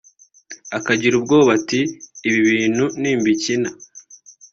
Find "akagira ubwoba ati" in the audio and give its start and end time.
0.77-1.81